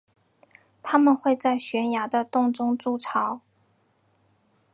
[0.81, 3.39] 它们会在悬崖的洞中筑巢。